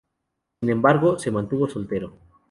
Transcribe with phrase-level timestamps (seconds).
[0.59, 2.17] Sin embargo, se mantuvo soltero.